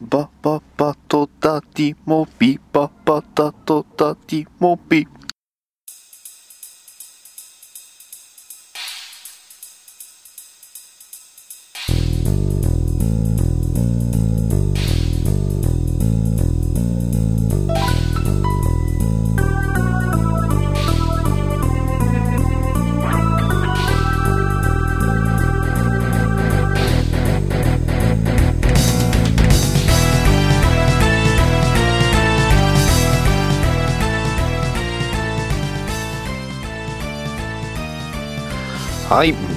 [0.00, 4.46] バババとダディモビババダとダディ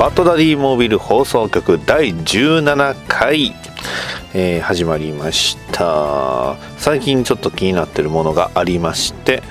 [0.03, 3.55] バッドダディモービル放送局第17回、
[4.34, 6.57] えー、始まりました。
[6.77, 9.41] 最近ちょっと気になってるものがありまして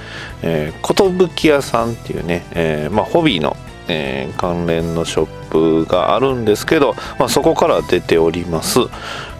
[0.43, 3.57] えー、屋さんっていうね、えー、まあ、ホビーの、
[3.89, 8.81] えー、関連のショップがあるんですけど、まあ、そこから出ております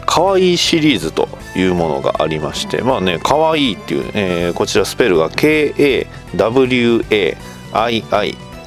[0.07, 7.03] かわいいシリーズというものがありましてまあねかわいいっていう、えー、こちらスペルが KAWAII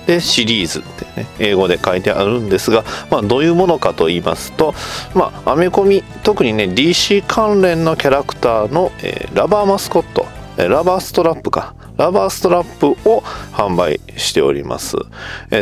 [0.05, 0.83] でシリーズ。
[1.15, 4.73] ね 英語で書いてあるんですが、まあ、どういうものかと言いますと、
[5.13, 10.25] まあ、アメコミ特にね DC 関連のキャラクターの、えー、ラバーマスコット
[10.57, 13.21] ラバーストラップかラバーストラップを
[13.53, 14.97] 販売しております。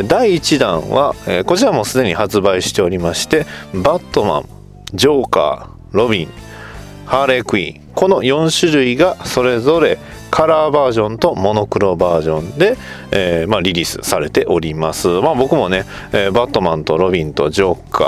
[0.06, 1.14] 第1弾は、
[1.46, 4.48] こちらもすでに発売しておりまして、バットマン、
[4.92, 6.28] ジョーカー、ロビン、
[7.06, 9.98] ハーレークイーン、この4種類がそれぞれ
[10.34, 12.76] カラーバージョンとモノクロバージョンで、
[13.12, 15.06] えー、まあ、リリースされております。
[15.06, 18.04] まあ、僕もね、えー、バットマンとロビンとジョーカ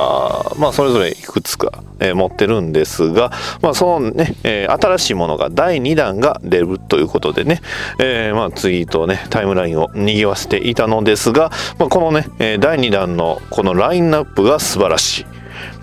[0.56, 3.30] ー、まあ、それぞれいくつか、えー、持ってるんですが、
[3.62, 7.60] まあ、そのね、え新しいものが第2弾が出るということでね、
[8.00, 12.27] えまあ、ツイートをね、タイムラインを賑わせていたのですが、まあ、このね、
[12.58, 15.20] 第2弾のこのラインナップが素晴らし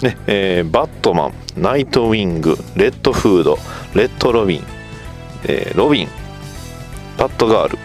[0.01, 0.03] い。
[0.03, 3.57] ねえー、バットマン、ナイトウィング、レッドフード、
[3.95, 4.63] レッドロビン、
[5.45, 6.09] えー、ロビン、
[7.17, 7.77] バッドガール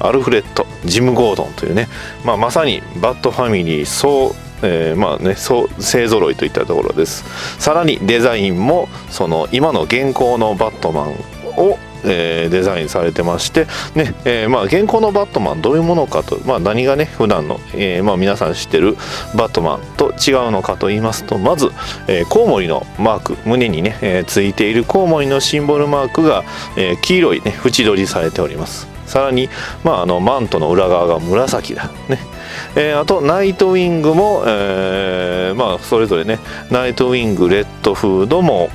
[0.00, 1.88] アルフレッドジム・ゴードンというね、
[2.24, 7.24] まあ、まさにバッドファミリー総えー、まあねそう勢ぞろいといったところです。
[7.60, 11.12] さらにデザインもその今の現行のバットマン
[11.56, 18.96] をえー、デザインされてまして、ねえーまあ、現行のバットマンどういうものかと、まあ、何がね普段の、えーまあ、皆さん知ってる
[19.36, 21.70] バットマンと違うのかと言いますとまず、
[22.06, 26.44] えー、コウモリのマーク胸にね、えー、ついているコウモリのシンボルマークが、
[26.76, 28.88] えー、黄色いね縁取りされております。
[29.06, 29.48] さらに、
[29.84, 31.90] まあ、あのマントの裏側が紫だ。
[32.08, 32.18] ね。
[32.76, 36.38] えー、あとナイトウィングも、えー、まあそれぞれね
[36.70, 38.68] ナイトウィングレッドフードも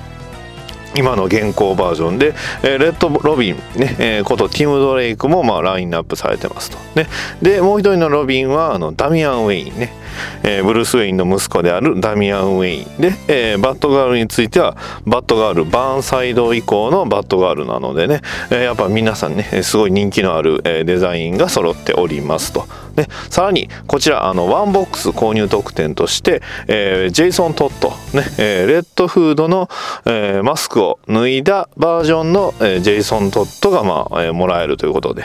[0.96, 2.34] 今の現行バージョンで、
[2.64, 6.78] えー、レッド・ロビン、ねえー、ことティム・ドレイクも、まあ、ラインナップされてますと。
[6.96, 7.08] ね、
[7.42, 10.04] で、もう一人のロビンは、あの、ダミアン・ウェインね。
[10.44, 18.22] えー、ブルース・ウェインの息子であるダミアン・ウェインで、えー、バットガールについてはバットガールバーンサイド以降のバットガールなのでね、
[18.52, 22.68] えー、やっぱ皆さんねすごい人気のある、え、デザインが揃っておりますと。
[22.96, 29.70] でさらにこちらあのワンボックス購入特典として、えー、ジェイソン・トッド、ねえー、レッドフードの、
[30.06, 35.24] えー、マスクを脱いだバージョンの、えー、ジェイソン・トッドが、まあえー、もらえるということで、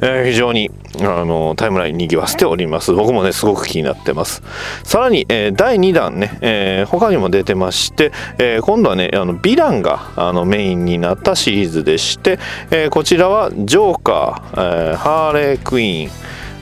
[0.00, 0.70] えー、非常に
[1.00, 2.92] あのタイムラインにぎわせております。
[2.92, 4.24] 僕もねすごく気になってます。
[4.24, 4.42] ます
[4.82, 12.38] さらに、えー、第2弾ね、えー、他にも出てまして、えー、今度はねあのヴィランがあのメインになったシリーズでして、
[12.70, 16.10] えー、こちらはジョーカー、えー、ハーレークイーン。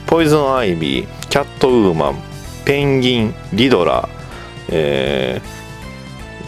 [0.07, 2.15] ポイズンアイビーキャットウーマン
[2.65, 4.09] ペンギンリドラー、
[4.69, 5.63] えー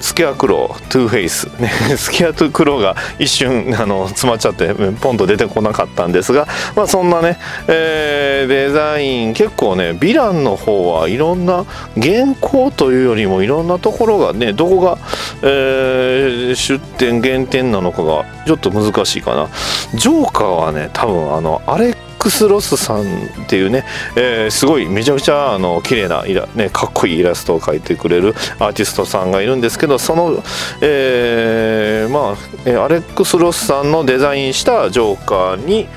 [0.06, 1.68] スケアクロートゥーフェイス、ね、
[1.98, 14.98] スケアトゥクローが一瞬あの詰まっちゃってポンと出てこなかったんですが、まあ、そんなね、えー、デザイン結構ねヴィランの方はいろんな原稿というよりもいろんなところがねどこが、
[15.42, 19.50] えー、出店減点なのかがちょっと難しいかな。
[19.98, 21.96] ジョーカーはね多分あのあれ
[22.26, 23.04] クス・ロスさんっ
[23.48, 30.44] ていうね、えー、すごいめちゃくちゃあの綺麗なイラ、ね、かっこいいイラストを描いてくれるアーティストさんがいるんですけどその、
[30.82, 32.36] えー、ま
[32.76, 35.88] あアレックス・ロスさんのデザインしたジョーカーに、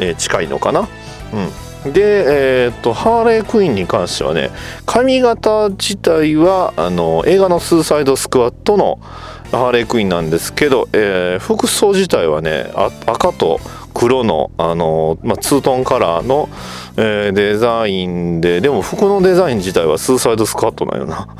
[0.00, 0.80] えー、近いのかな。
[0.80, 4.50] うんで、えーと、ハーレークイーンに関してはね
[4.86, 8.98] 髪型自体はあの映画の「スーサイド・スクワッド」の
[9.52, 12.72] ハーレークイーンなんですけど、えー、服装自体はね
[13.06, 13.60] 赤と
[13.96, 16.50] 黒の、あのまあ、ツートンカラーの、
[16.98, 21.28] えー、デザインででも服のデザイン自体はスーサイド・スクワッドなんよな。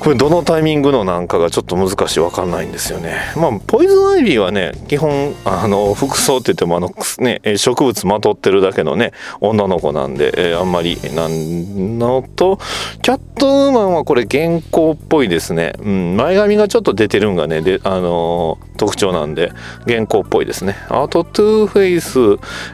[0.00, 3.18] これどのタイミングのなんかがちょっと難しい分かんないんですよね。
[3.36, 12.58] まあポイズンアイビーはね基本あの服装って言ってもあのね植物まとってるだけのね女の子なんで、えー、あんまりなんのと
[13.02, 19.52] キャットウーマンはこれ現行っぽいですね、うん、前髪がちょっと出てるんがねであのー、特徴なんで
[19.86, 20.74] 現行っぽいですね。
[20.88, 22.18] あとトゥーフェイス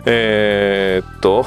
[0.06, 1.44] えー、っと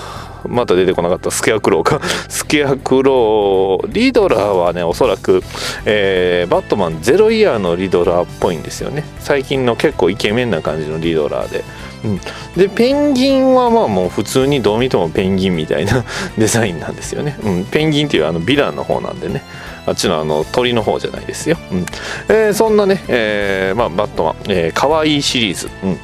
[0.48, 2.00] また出てこなかったスケアクローか。
[2.30, 5.42] スケアクローリドラーはねおそらく、
[5.86, 9.04] えー、バットマンゼロイヤーのリドラーっぽいんですよね。
[9.20, 11.64] 最近の結構イケメンな感じのリドラーで、
[12.06, 12.20] うん、
[12.56, 16.06] でペンギンはまあもう普通にどう見てもペンギンみたいな
[16.38, 19.42] デザインなんですよね、うん、ペンギンっていうあのヴィランの方なんでね
[19.86, 21.86] あっちのあの鳥の方じゃないですよ、うん。
[22.30, 26.00] えー、そんなね、えーまあ、バットマン、えー、かわいいシリーズ、うん。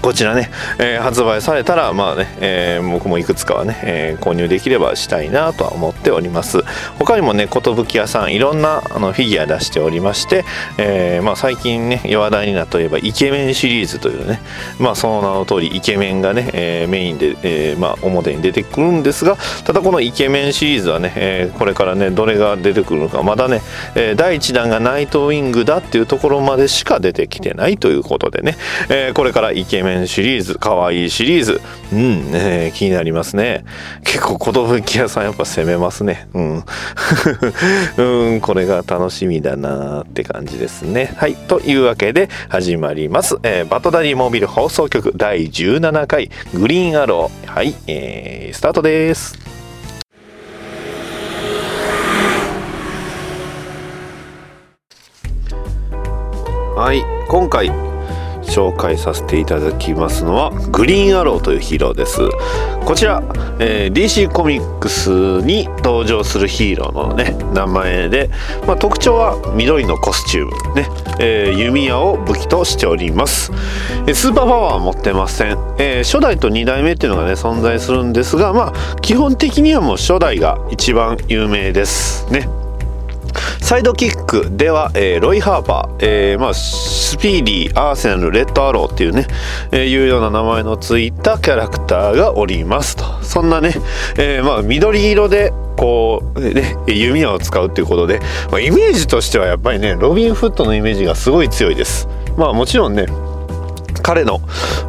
[0.00, 6.62] こちらね、えー、発売されたらまあね、えー、僕もいくつかはね、えー、購入できればしたいなとは思っております。
[6.98, 10.44] 他にもね寿屋さんいろんなあのフィギュア出しておりまして、
[10.78, 14.40] えまあ、最近ね話題になったといえばイケメンシリーズというね
[14.78, 23.62] まあその名の通りイケメンがね、えメインで、えまあ、表に出てくるんですがただこのイケメンシリーズはね、えこれからねどれが出てくるのかまだね、
[23.96, 28.56] え第1弾がナイトウィングだっていうところまでしか出てきてないということでね、
[28.90, 31.60] えこれからイケメン面シリーズ、かわいいシリーズ。
[31.92, 33.64] うん、ね、気になりますね。
[34.04, 34.38] 結構、
[34.82, 36.28] 寿屋さんやっぱ攻めますね。
[36.34, 36.64] うん。
[37.96, 41.14] うん、これが楽しみだなって感じですね。
[41.16, 41.34] はい。
[41.34, 43.36] というわけで始まります。
[43.42, 47.48] えー、バトダディモービル放送局第17回グリーンアロー。
[47.50, 49.38] はい、えー、スタートです。
[56.76, 57.87] はい、今回
[58.48, 62.20] 紹介させていただきますのはグリーンアローというヒーローです。
[62.84, 63.22] こちら、
[63.58, 65.10] えー、DC コミックス
[65.42, 68.30] に登場するヒーローのね名前で、
[68.66, 70.88] まあ、特徴は緑のコスチュームね、
[71.20, 73.52] えー、弓矢を武器としております。
[74.14, 82.48] スーパーパワーは持ってません、えー、初代と2代目っていうのがね存在するんですがまあ基本的にはもう初代が一番有名ですね。
[83.68, 89.26] サイドキックでは、えー、ロイ・ハーパー、えーまあ、スピーディー、アーセナル、レッドアローっていうね、
[89.72, 93.04] えー、いうような名前のついたキャラクターがおりますと。
[93.22, 93.74] そんなね、
[94.16, 98.20] えー、まあ、緑色で、こう、ね、弓矢を使うっていうことで、
[98.50, 102.08] まあ、イメージとしてはやっぱりね、ロビン・フットのイメージがすごい強いです。
[102.38, 103.04] まあもちろんね、
[104.02, 104.40] 彼の、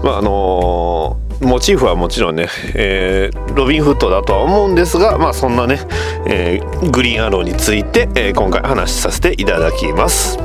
[0.04, 5.80] まああのーモチーフはもちろんね、えー、ロビン・フットだとは思うんですが、まあそんなね、
[6.27, 10.38] えー、グリーンアローについて、えー、今回話しさせていただきます。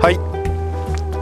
[0.00, 0.33] はい。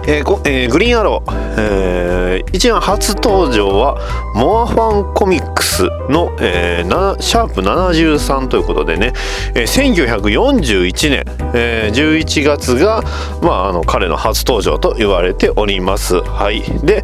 [0.06, 3.98] えーえー、グリーンアロー、えー、一番初登場は
[4.34, 9.12] モアファンコミックスの、えー、シャープ73ということでね、
[9.54, 13.02] えー、1941年、えー、11月が、
[13.42, 16.16] まあ、あの彼の初登場と言われております。
[16.20, 17.02] はい、で、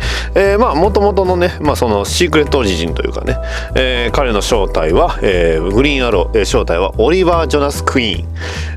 [0.59, 3.37] まあもともとのね、まあ、そのシークレットオリジンというかね、
[3.77, 8.29] えー、彼の正体は、えー、グリーンアロー、えー、正体はオリバー・ジョナス・クイーン、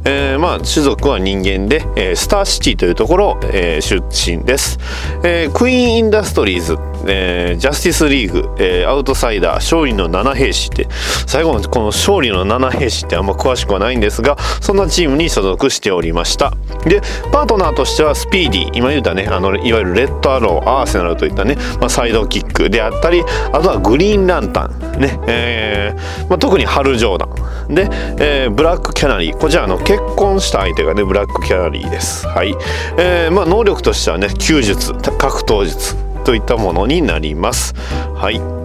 [0.06, 4.78] えーまあ、種族は人間で、えー、スターシティというところ、えー、出身です、
[5.24, 6.78] えー、クイーン・インダストリーズ、
[7.08, 10.88] えー、ジャスティスリーグ、えー、アウトサイダー勝利の7兵士って
[11.28, 16.54] 最後のこの勝利の7兵士ってあんま詳しくはないんですがそんなチームに所属しておりました。
[16.86, 17.02] で
[17.32, 27.76] パートナーとしてはスピーディー今言ったねあのいわゆるレッドアローアーセナルといったね、まあ、サイドキックであったりあとはグリーンランタンね、えーまあ、特にハル・ジョーダン。
[27.76, 27.90] で、
[28.20, 29.38] えー、ブラックキャナリー。
[29.38, 32.28] こちらの結婚した相手がねブラックキャナリーです。
[32.28, 32.56] はい、
[32.98, 36.11] えーまあ、能力としてはね弓術格闘術。
[36.24, 37.74] といったものになります。
[38.16, 38.61] はい。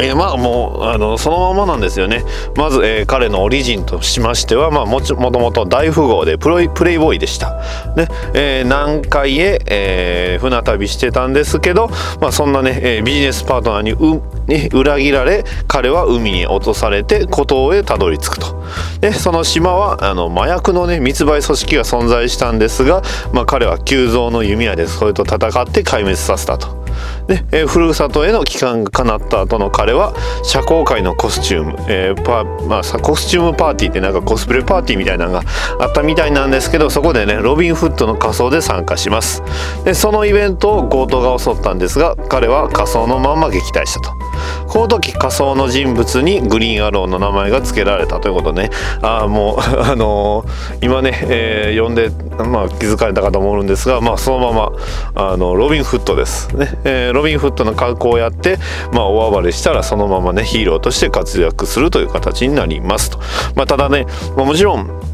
[0.00, 2.24] えー、まあもうあのそのままなんですよね。
[2.56, 7.54] まず、えー、彼のオリジンとしましては、まあ、もちもともと大富豪でプロプレイボーイでした、
[7.96, 8.08] ね。
[8.34, 11.88] えー、南海へ、えー、船旅してたんですけど、
[12.20, 18.60] まあ、そんなね、えー、ビジネスパートナーにう、ね、裏切られ彼は海に落とされて孤島へたどり着くと。
[19.00, 23.02] でその島はあの麻薬のね密売組織が存在したんですが、
[23.32, 26.79] まあ、彼は急増の弓矢でそれと戦って壊滅させたと。
[27.26, 35.42] で、えー、ふるさとへの帰還が叶った後の彼は社交界のコスチューム、えーパまあ、コスチュームパーティーってなんかコスプレパーティーみたいなのが
[35.80, 39.42] あったみたいなんですけどそこでねロビン・フッドの仮装で参加します。
[39.84, 44.19] でそのイベントを強盗が襲ったんですが彼は仮装のまま撃退したと。
[44.68, 48.70] この時仮想の人物にグリーンアローの名前が付けられたということね。
[49.02, 52.10] ああもう あのー、今ね、えー、読んで、
[52.44, 54.72] まあ、気づかれたかと思うんですが、まあ、そのま
[55.14, 56.54] まあのロビン・フットです。
[56.56, 58.58] ね、えー、ロビン・フットの格好をやって、
[58.92, 63.18] まあ、大暴れしたらそのままねヒーローとして活躍するという形になりますと、
[63.54, 64.06] まあ、ただね、
[64.36, 65.09] まあ、もちろん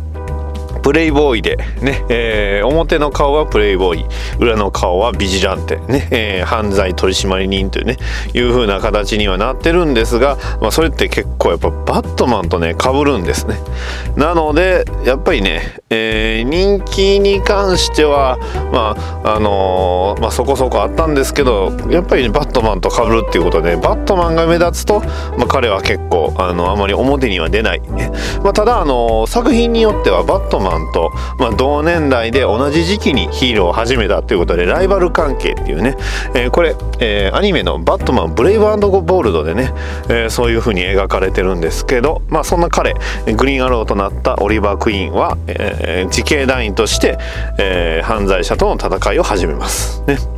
[0.86, 4.06] プレイボーイでね、えー、表の顔はプレイボーイ
[4.38, 7.96] 裏の顔はビジランテね、えー、犯罪取締人というね
[8.34, 13.56] いう風な形にはなってるんですが、まあ、それって結構やっぱバットマンとね被るんですね。
[14.16, 18.38] なのでやっぱりね、えー、人気に関しては
[18.72, 25.00] まああのー、まあ、そこそこあったんですけどやっぱり、ね、バットマンと被るっていうことでバットマンが目立つと、
[25.36, 27.80] まあ、彼は結構あのあまり表には出ない、
[28.44, 35.96] まあ、ただあの作品によってはバットマンと、まあ、同年代で同じ時期にヒーローを始めたということでライバル関係っていうね、
[36.34, 39.72] えー、これ、えー、アニメの「バットマンブレイブボールド」でね、
[40.08, 42.94] えー、そういう風に描かれてるんですけど、まあ、そんな彼
[43.36, 47.18] グリーンアローとなったオリバー・クイーンは、えー、自警団員として、
[47.58, 50.02] え、犯罪者との戦いを始めます。
[50.06, 50.35] ね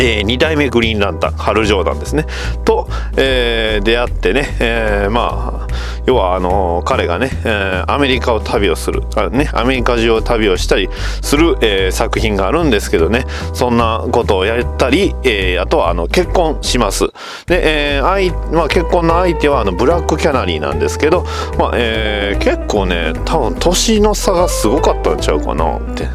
[0.00, 2.26] えー、2代目グリーンランタンハル・ジョーダンですね。
[2.64, 10.88] と、えー、出会ってね、えー、まあ要はあの彼がね、えアメリカを旅をするあ、ね、アメリカ中を旅をしたり
[11.22, 13.26] する、え作品があるんですけどね。
[13.52, 17.08] そんなことをやったり、えあとはあの結婚します。
[17.46, 21.24] で、えーまあ、結婚の相手はあのブラックキャナリーなんですけど、
[21.58, 26.08] まあえ結構ね多分年の差がすごかったんちゃうかなって。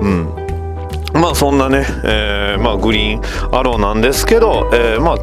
[0.00, 0.47] うん。
[1.20, 5.18] まあそんなね、えー、まあグリーンアローなんですけど、えー、まあ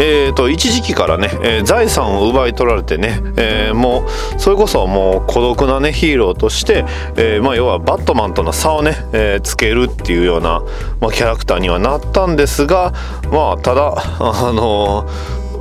[0.00, 4.06] えーと、一時期からね、えー、財産を奪い取られてね、えー、も
[4.36, 6.84] うそれこそもう孤独なねヒーローとして、
[7.16, 10.62] えー、まあ、要はバットマンとの差をね、えつけるっていうような、
[11.00, 12.92] まあ、キャラクターにはなったんですが
[13.32, 15.08] まあただあの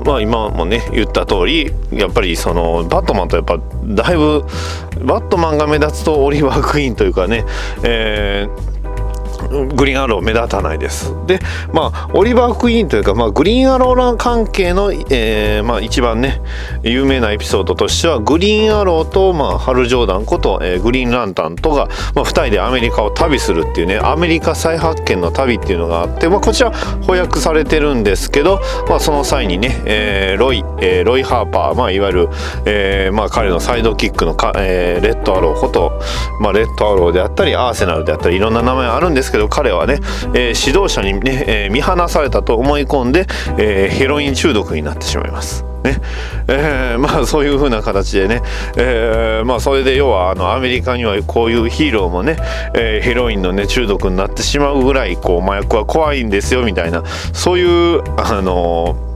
[0.06, 4.46] まあ今もね言った通りやっぱりそのバットマンとやっぱだいぶ
[5.04, 7.44] バットマンが目立つとオリバー・クイーンというかね、
[7.84, 8.77] えー
[9.50, 11.14] グリーンアロー目立たないです。
[11.26, 11.40] で、
[11.74, 16.42] まあ、オリバー・クイーンというか、まあ、グリーンアローラン関係の、えー、まあ、一番ね、
[16.84, 32.30] 有名なエピソードとしては、グリーンアローと、まあ、ハル・ジョーダンこと、えー、グリーンランタンとが、まあ、2人でアメリカを旅するっていうね、アメリカ再発見の旅っていうのがあって、まあ、こちら翻訳されてるんですけど、まあ、その際にね、えー、ロイ、えー、ロイ・ハーパー、まあ、いわゆる、
[32.66, 36.00] えー、まあ、彼のサイドキックのか、えー、レッドアローこと、
[36.42, 40.00] まあ、レッドアローであったり、アーセナルであったり、いろんな名前あるんですけど、彼はね、
[40.34, 43.28] えー、指導者にね、えー、見放されたと思い込んで、
[43.58, 45.64] えー、ヘロイン中毒になってしまいます。
[45.84, 46.02] ね
[46.48, 48.42] えー、まあそういう風な形でね、
[48.78, 52.38] えー、まあそれで要はあのアメリカにはこういうヒーローもね、
[52.76, 59.07] えー、ヘロインのね中毒になってしまうぐらいこう麻薬は怖いんですよみたいなそういうあのー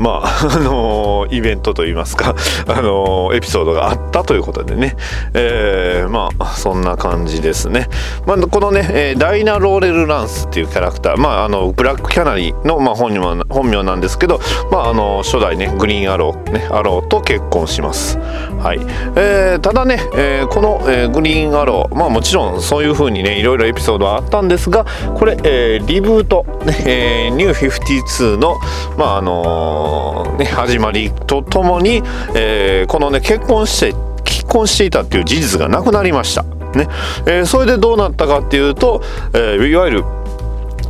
[0.00, 2.34] まあ、 あの、イベントといいますか、
[2.66, 4.96] あの、エピソードがあったということでね、
[5.34, 7.88] えー、まあ、そんな感じですね。
[8.26, 14.40] まあ、このね、えダイナ・ローレル・ランスっていうキャラクター、まあ、あの、ブラック・キャナリーの、まあ、本名本名なんですけど、
[14.72, 18.18] まあ、あの、初代ね、グリーン・アロー、ね、アローと結婚します。
[18.58, 18.80] はい。
[19.16, 28.56] えー、ただね、えー、この、え、グリーン・アロー、まあ、もちろんそういう風にね、いろいろエピソードはあったんですが、これ、えー、リブート、ね、えー、ニュー52の、
[28.96, 29.89] まあ、あの
[30.38, 32.02] ね、始まりとともに、
[32.34, 33.94] えー、このね結婚して
[34.24, 36.42] 結婚していたっていう事実がなくなりました。
[36.42, 36.88] ね
[37.26, 40.04] えー、それでどうなったかっていうと、えー、いわゆる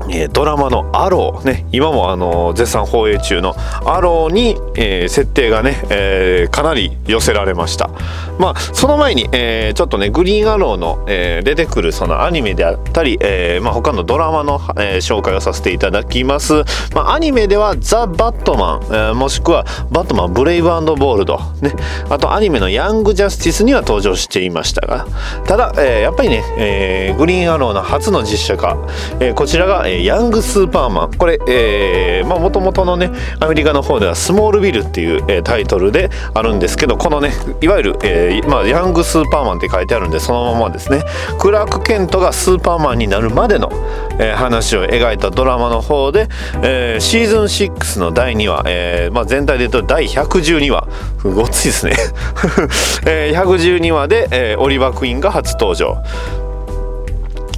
[0.08, 3.54] えドラマの「アロー」ね今もあの絶賛放映中の
[3.84, 7.90] 「アローに」えー、設定がね、えー、かなり寄せられました。
[8.38, 16.64] まあその前に、えー、ちょっとねグリーンアローの、え出てくるそのアニメであったり、えまあ、他のドラマの、え紹介をさせていただきます。
[16.94, 21.72] まあアニメでは「ザ・バットマン」えもしくは「バットマンブレイブボールド」ね
[22.08, 25.06] あとアニメの「ヤング・ジャスティス」には登場していましたが
[25.46, 28.78] ただ、えやっぱりね、えグリーンアローの初の実写化、
[29.18, 31.14] えこちらが、えヤングスーパーマン。
[31.14, 41.02] これえー、まあもともとのねアメリカの方ではスモールビルっていう、え、タイトルであるんですけどこのねいわゆる、えー、まあ、ヤングスーパーマンって書いてあるんでそのままですね。
[41.38, 43.70] クラーク・ケントがスーパーマンになるまでの、
[44.18, 46.28] えー、話を描いたドラマの方で、
[46.62, 50.86] えー、シーズン6の第2話、えーまあ、全体で言うと第112話。
[51.22, 51.92] ごっついですね
[53.06, 56.02] えー、112話で、えー、オリバー・クイーンが初登場。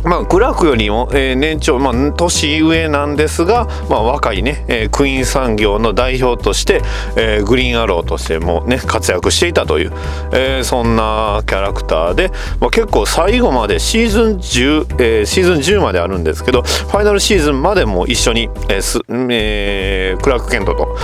[0.05, 6.83] まあ、グラフよりも、えー、年長、まあ、年上なんですが、まあ、若いね、えー、クイーン産業の代表として、
[7.17, 9.93] えー、グリーンアローとしてもね、活躍していたという、
[10.33, 12.31] えー、そんなキャラクターで、
[12.61, 20.97] まあ、結構最後までシーズン10、えー、シーズン10まであるんですけど、ファイナルシーズンまでも一緒に、えーすえー、クラーク・ケントと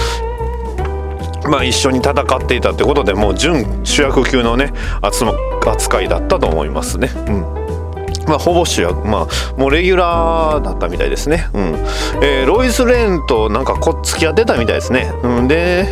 [1.49, 4.71] まあ、一緒に戦っていたってことでもう準主役級のね
[5.65, 7.11] 扱いだったと思いますね。
[7.27, 7.58] うん
[8.29, 11.49] まあ、ほぼ主役、まあ、もうレギュラーだったみたいですね。
[11.55, 11.75] うん。
[12.23, 15.13] えー、ロイス・レーンとなんかこっつき合ってたみたいですね。
[15.23, 15.87] うん、で、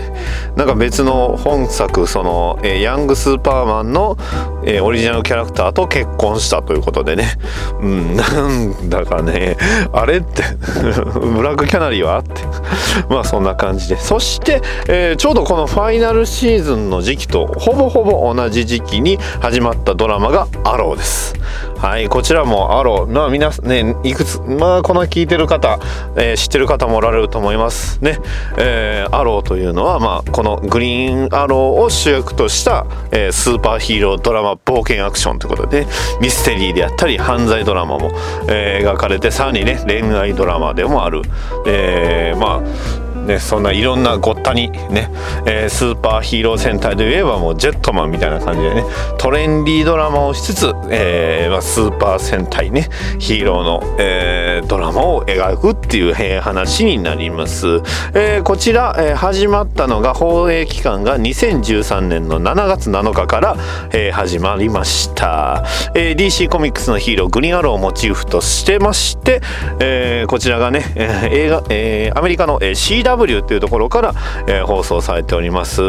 [0.54, 4.18] なんか別の本作、その、えー、ヤング・スーパーマンの、
[4.66, 7.38] えー、オリジナルキャラクターと結婚したということでね。
[7.80, 9.56] うん なんだかね。
[9.92, 10.42] あれって
[11.18, 12.42] ブラックキャナリーはって。
[13.08, 13.96] まあそんな感じで。
[13.96, 21.34] そして、えー、ちょうどこのファイナルシーズンの時期とほぼほぼ同じ時期に始まったドラマが「アロー」です。
[21.78, 25.78] はいこちらも「アロー」まあ皆ねいくつまあこの聞いてる方、
[26.16, 28.18] えー、知ってる方もおられると思いますね、
[28.56, 35.86] えー、アローというのはまあこのグリーンアローを主役とした、えー、スーパーヒーロードラマ冒険アクションということで
[36.20, 38.10] ミステリーであったり犯罪ドラマも、
[38.48, 41.22] えー、描かれてさらにね恋愛ドラマでもある、
[41.66, 45.10] えー、まあね、そんないろんなごったにね、
[45.46, 48.84] えー、スーパーヒーロー戦隊といえばもうジェットマンみたいな感じでね
[49.18, 57.66] トレンディードラマをしつつ、えーまあ、スーパー戦隊ねヒーローの、えー、ドラマを描くっていう、えー、話になります、
[58.14, 63.56] えー、こちら、えー、始まったのが放映期間が2013年の7月7日から、
[63.92, 65.64] えー、始まりました、
[65.94, 69.40] えー、DC コミックスのヒーローグリーンアローをモチーフとしてまして、
[69.80, 74.14] えー、こちらがね、えー、映画、えー、アメリカの、えー、CW W っていうところから、
[74.46, 75.82] えー、放送されております、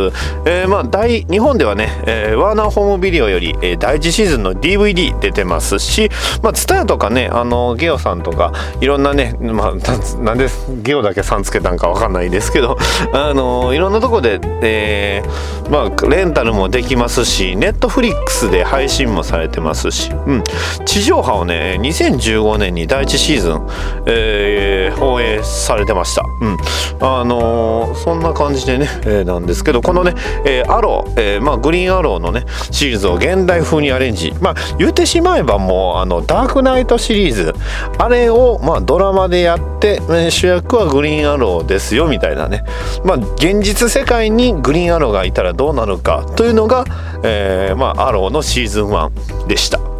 [0.45, 6.09] えー、まあ大日本ではね、えー、ワーナーホームビデオより、えー、第1シーズンの DVD 出てますし
[6.41, 9.75] まあ TSUTAYA とかねあのゲオさんとかいろんなねまあ
[10.17, 10.47] なんで
[10.81, 12.77] ゲオだけさんつけたんかわかんないですけど
[13.13, 20.43] あのいろんなとこで、えー、まあレンタルもできますしネットフリックスで配信もされてますし、うん、
[20.85, 23.67] 地上波をね2015年に第1シーズン、
[24.05, 26.57] えー、放映されてました、うん、
[26.99, 30.13] あのー、そんな感じでね、えー、なんですけどこのね、
[30.45, 34.33] えー、アロー、えー、まあ、グリーンアローのねシリーズを現代風にアレンジ。
[34.41, 37.53] まあ言ってしまえばもうあのダークナイトシリーズ。
[37.97, 42.63] あれをまあドラマでやって、え主役はグリーンアローですよみたいなね。
[43.03, 46.85] まあ現実世界にグリーンアローがいたらどうなるかというのが、
[47.23, 49.96] えー、まあアローのシーズン1でした。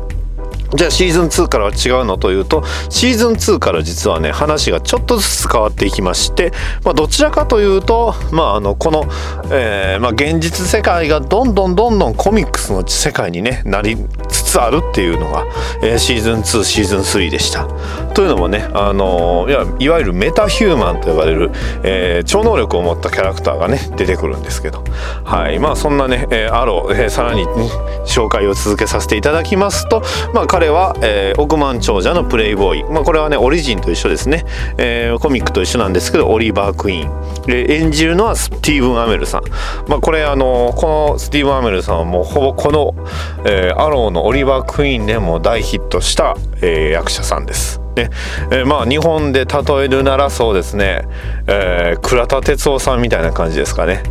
[0.75, 6.51] じゃあシーズン2からは違うのというとシーズン2から実はね話がちょっとずつ変わっていきまして、
[6.83, 9.03] まあ、どちらかというと、まあ、あのこの、
[9.51, 13.95] えーまあ、現実世界がどんどんどんどんコミックスの世界に、ね、なり
[14.57, 15.45] つあるっていうのが、
[15.83, 17.67] えー、シーズン2シーズン3でした。
[18.13, 21.51] というのもね、あのー、いやいわゆるメタヒューマンと呼ばれる、
[21.83, 24.83] えー、超能力を持ったキャラクターがね出てくるんですけど、
[25.23, 25.59] はい。
[25.59, 27.51] まあ、そんなね、えー、アロー、えー、さらに、ね、
[28.05, 30.01] 紹介を続けさせていただきますと、
[30.33, 34.45] まあ彼は、えー、億万長者のプレイボーイ、まあ、これはねオリジンと一緒ですね、
[34.77, 37.45] えー、コミックと一緒なんですけどオリバー・クイーン。
[37.45, 39.43] で演じるのはスティーブン・アメルさん、
[39.87, 42.93] まあ、これあのこのスティーブン・アメルさんはもうほぼこの、
[43.45, 47.79] えー、アローのオリバー・クイーンでも大ヒットした、えー、役者さんです。
[47.95, 48.09] ね
[48.51, 51.03] えー、まあ日本で例えるならそうですね、
[51.47, 54.03] えー、倉田哲夫さんみたいな感じですかね。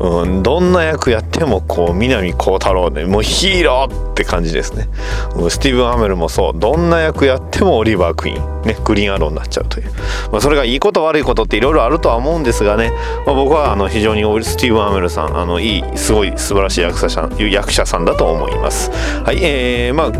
[0.00, 4.88] うん、どんな役やってもこう南光太郎でもうヒーローって感じですね、
[5.36, 9.92] うん、スティーブン・アメルもそうどんな役やってもオリバー・クイーンねグリーンアローになっちゃうという、
[10.32, 12.92] まあ、それがいいこと悪いことっていろいろあるとは思うんですがね、
[13.26, 18.90] まあ、僕はあの非常にスティーブン・アメルさんあのいいすごい素晴らしい役者さん役者さんだと思います。
[18.90, 20.10] はいえー、まあ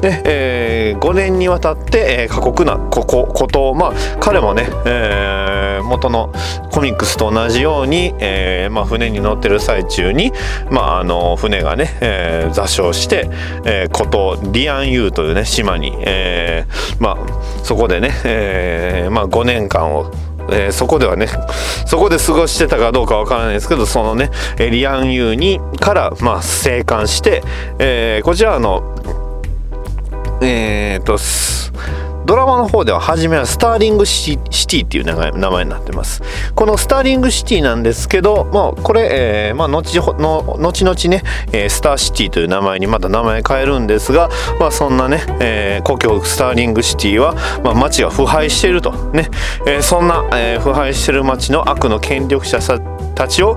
[0.00, 6.32] ねえー、5年にわたって、えー、過酷なここことまあ彼もね、えー、元の
[6.70, 10.32] コミックスと同じように、えーまあ、船に乗ってる最中に、
[10.70, 13.28] まあ、あの船がね、えー、座礁して、
[13.64, 20.10] えー、孤島リアンユーというね島に、えー、まあそこでね、えー、まあ5年間を
[20.48, 21.26] えー、そこではね
[21.86, 27.42] そこで過ごしてたかどうかわからないですけどそのねリアンユーにからまあ生還して、
[27.80, 28.94] えー、こちらの
[30.40, 31.18] えー、っと
[32.26, 36.22] ドラマの方では初めはスターリングシティっていう名前名前になってます。
[36.56, 49.28] このスターリングシティなんですけど、まあ、これ、えー、まあ、後の後々ね、えー、スターシティという名前にまた名前変えるんですが、まあ、そんなね、えー、故郷スターリングシティは、まあ、街が腐敗しているとね、
[49.64, 52.58] えー、そんな、えー、腐敗している街の悪の権力者
[53.14, 53.56] たちを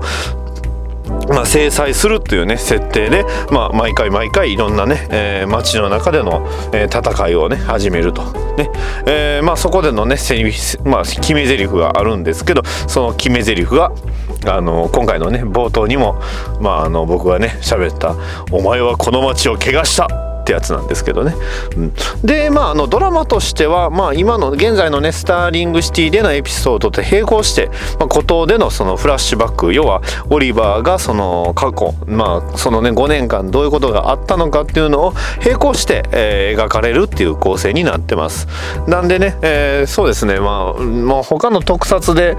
[1.30, 8.22] まあ、制裁するというね設定で、まあ、毎回毎回いろんなね、えー、街の中での、えー、戦いをね始めると。
[8.56, 8.70] ね、
[9.06, 13.92] えー、まあそこでのねセリフまあ、決め台詞があるんですけどその決め台詞が
[14.46, 16.20] あの今回のね冒頭にも、
[16.60, 18.16] まあ、あの僕がね喋った
[18.50, 20.08] 「お前はこの街を怪我した」
[20.40, 21.34] ってやつなんですけどね、
[22.24, 38.46] でまああのドラマとしては、まあ、今の現在のねスターリングシティでのエピソードと並行して、まあ、孤島でのそのフラッシュバック要はオリバーがその過去まあそのね5年間どういうことがあったのかっていうのを並行して、えー、描かれるっていう構成になってます。
[38.86, 40.40] なんでね、えー、そうですね。
[40.40, 42.36] まあもう他の特撮で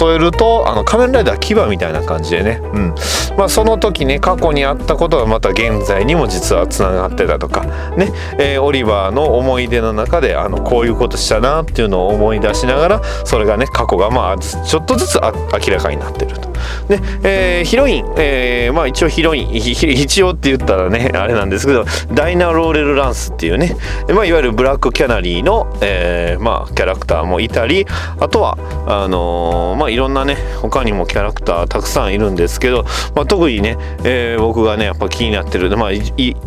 [0.00, 2.94] 例えるとあの仮面ライダー牙みたいな感じでね、うん。
[3.36, 7.64] まあ、その時ね過去にあったことがまた現在にも実はつながってたとか
[7.96, 16.49] ね、えー、オリバーの思い出の中であのこういうことしたなっていうのを思い出しながらそれがね過去がまあちょっとずつ明らかになってると。
[16.88, 23.76] で、えー、ヒロイン、えー、まあ一応ヒロイン一応って言ったらねあれなんですけどダイナ・ローレル・ランスっていうね、
[24.08, 27.86] まあ、いわゆるブラックキャナリーの、えー、まあキャラクターもいたり
[28.18, 35.90] あとはあのー、まあいろんなね他にもキャラクターたくさんいるんですけど、まあ、特にね、えー、僕がねやっぱ気になってるまあ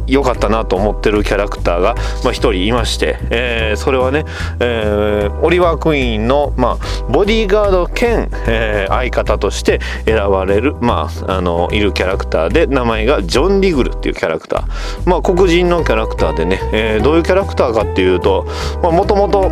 [0.08, 4.26] 良かったなと思ってるキャラクターがまあ一人いまして、えー、それはね、
[4.60, 18.46] えー、オリバー・クイーンの、まあ、ボディーガード兼、えー、相方として選ばれる、まあ、あのいるキャラクターで名前がジョン・リグルっていうキャラクター、まあ、黒人のキャラクターでね、えー、どういうキャラクターかっていうと
[18.82, 19.52] もともと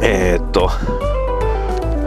[0.00, 0.70] えー、っと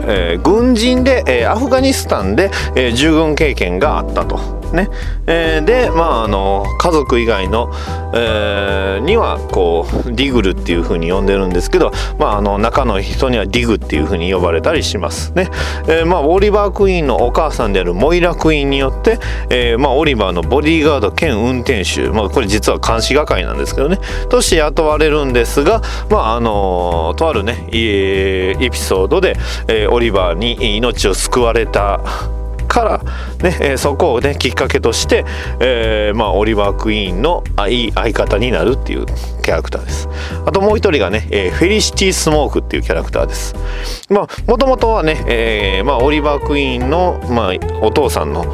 [0.04, 4.61] えー、軍人で、えー、アフガニスタンで、えー、従軍経験があったと。
[4.74, 4.88] ね。
[5.26, 7.72] えー、でまああの家族以外の、
[8.14, 15.32] えー、にはこうディグルっていう風に呼んでるんですけど、まあ、あの中の人にはディグっていう風に呼ばれたりします。
[15.32, 15.48] ね、
[15.86, 19.18] えー、まあオリバー・クイーンのお母さんであるモイラ・クイーンによって、
[19.50, 23.98] えー、まあオリバーのボディーガード兼運転手、まあ、これ実は監視係なんですけどね。
[24.28, 29.36] として雇われるんですがまああのとあるねエピソードで、
[29.68, 32.00] えー、オリバーに命を救われた
[32.72, 33.02] から
[33.50, 35.26] ね、えそこをねきっかけとして、
[35.60, 39.04] えー、まあ、オリバー・クイーンのいい相方になるっていう
[39.42, 40.08] キャラクターです。
[40.46, 43.54] あともう一人がね、えー、フェリシティ・スモークっていうキャラクターです。
[44.08, 48.46] まあもともとはね、えー、まあ、オリバー・クイーンの、まあ、お父さんの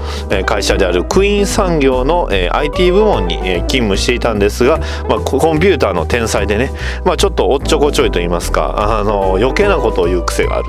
[0.46, 6.70] 会社であるクイーン産業の、え IT 部門に、え勤務していたんですが、まあ、コンピューターの天才でね、
[7.04, 10.64] まあ、ちょっとおっちょこちょいと言いますかあの余計なことを言う癖がある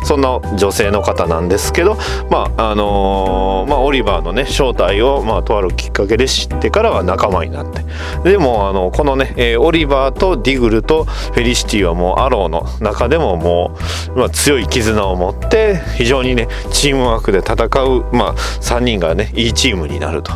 [0.00, 0.06] と。
[0.06, 1.96] そんな女性の方なんですけど
[2.30, 7.84] まああのまあ、オリバーのね正体を、まあ、とあるきっかけで知ってからは仲間になって。
[8.24, 13.76] でもあのこのね、えー、オリバーとディグルとフェリシティはもうアローの中でもも
[14.14, 20.32] う、まあ、強い絆を持って非常にねチームワークで戦う、まあ、3人がねいいチームになると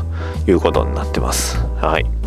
[0.46, 1.58] いうことになってます。
[1.80, 2.20] はい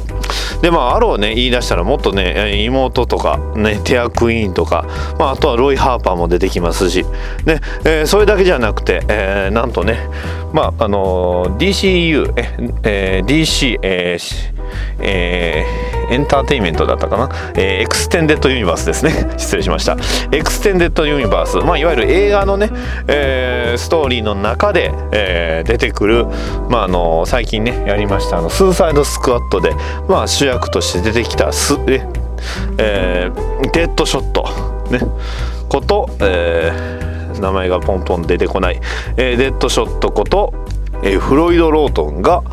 [0.61, 4.87] でまあアローね言い出したらもっとね妹とかねテアクイーンとか、
[5.19, 7.03] まあ、あとはロイ・ハーパーも出てきますし
[7.43, 10.09] で、えー、それだけじゃなくて、えー、なんとね
[10.53, 12.33] まああのー、DCU
[12.83, 14.53] えー、DC えー
[14.99, 19.29] えー、エンターテインメントだったかな、えー、エクステンデッドユニバースですね。
[19.37, 19.97] 失礼しました。
[20.31, 22.69] エクステンデッドユニバース、まあ、いわゆる映画のね、
[23.07, 26.25] えー、ストーリーの中で、えー、出てくる、
[26.69, 29.71] まあ、あの最近ねやりましたあのスーサイドスクワッドで、
[30.07, 32.01] まあ、主役として出てきたスえ
[32.77, 34.43] えー、デッドショット。
[34.91, 34.99] ね。
[35.69, 38.79] こと、えー、名前がポンポン出てこない、
[39.17, 40.53] えー、デッドショットこと、
[41.03, 42.43] えー、フロイド・ロートンが、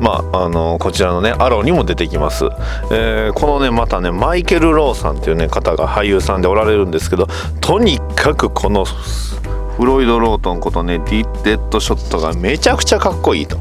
[0.00, 2.44] まあ、あのこちらのねアローにも出てきます、
[2.90, 7.26] えー、このねまたねマイケル・ローさんっていうね方が俳優さんでおられるんですけど
[7.60, 13.58] とにかくこのフロイド・ロートンことねディデッドショットがめちゃくちゃかっこいいと。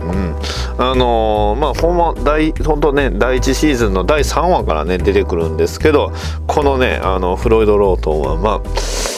[0.00, 0.36] うん、
[0.78, 6.12] あのー、まあほんま第本当ね第1シーズンの第3話からね出てくるんですけど
[6.46, 9.17] このねあのフロイド・ロートンはまあ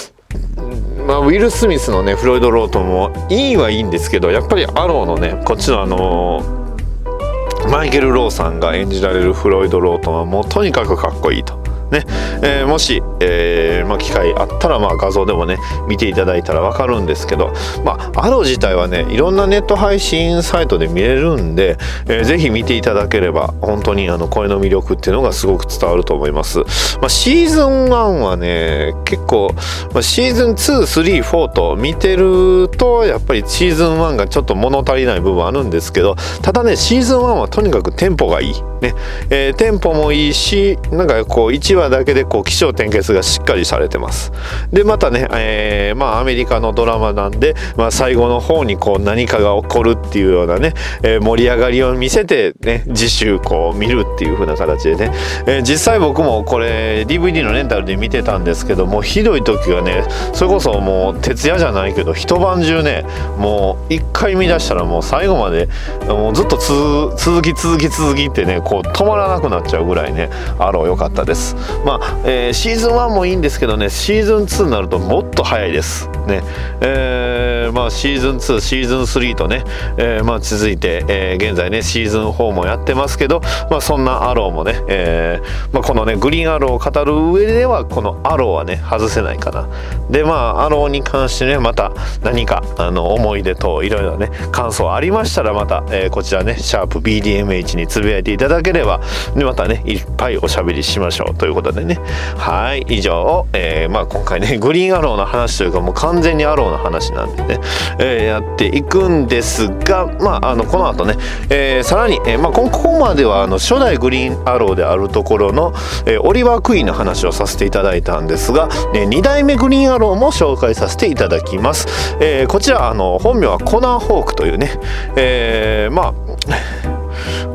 [1.07, 11.60] まあ、ウィル・スミスのねフロイド・ロートンもいいはいいんですけどやっぱりアローのねこっちのあのー、マイケル・ローさんが演じられるフロイド・ロートンはもうとにかくかっこいいと。
[11.91, 12.05] ね。
[12.43, 17.53] えー、もし、えー、まあ、機会あったら、まあ、画像でもね見ていただいたら分かるんですけど、
[17.85, 21.77] まあ、アロ自体はねいろんなネット配信サイトで見れるんで、
[22.07, 26.61] えー、ぜひ見ていただければ本当にあの声の魅力っていうのがすごく伝わると思います、
[27.01, 27.89] まあ、シーズン1
[28.21, 29.51] はね結構、
[29.93, 38.55] まあ、シーズン234と見てるとやっぱりシーズン1がちょっと物足りない部分あるんですけどただねシーズン1はとにかくテンポがいい。
[38.81, 38.95] ね、
[39.29, 44.33] えー、テンポもいいしなんかこう1話話だけでこう起承転結がしっかりされてます。
[44.73, 55.13] でまたね、えー、まあアメリカのドラマなんで、まあ、最後の方にこう何かが起こるっていうようなね、えー、盛り上がりを見せてね次週こう見るっていう風な形でね、
[55.47, 63.05] えー、実際僕もこれ DVD のレンタルで見てたんですけどもひどい時はねそれこそもう徹夜じゃないけど一晩中ね
[63.39, 65.69] もう一回見出したらもう最後まで
[66.07, 71.57] もうずっと続き続き続きってねこう止まらなくなっちゃうぐらいねアロー良かったです。
[71.85, 76.09] まあ、えー、シーズン1もいいんですけどねシーズン2になるともっと早いです。
[76.27, 76.43] ね。
[76.81, 79.65] えー、まあシーズン2シーズン3とね、
[79.97, 89.69] えー、まあ続いて、えー、現在ねシーズン4もやってますけどまあそんなアローもね、えーまあ、このねグリーンアローを語る上ではこのアローはね外せないかな。
[90.11, 99.01] でまあアローに関してねまた何かあの思い出といろいろね感想ありましたらまた、えー、こちらねシャープ BDMH につぶやいていただければ
[99.35, 101.99] でまたねいっぱいおしゃべりしましょうということことでね。
[102.37, 102.81] はい。
[102.89, 107.61] 以上、えー、まあ今回ね グリーンアローの話というかもう完全にアローの話なんでね、
[107.99, 111.17] えー、やっていくんですがまああのこの後ね、
[111.49, 115.73] えー、さらに、えー、まあここまではあの初代グリーンアローであるところの、
[116.07, 124.71] えー、オリバー・クイーンの話をさせていただいたんですが、ね、2代目グリーンアローも紹介させていただきます、えー、こちらあの本名はコナー・ホークというね、
[125.17, 126.15] えー、まあ